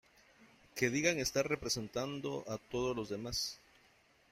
[0.75, 3.59] que digan estar representando a todos los demás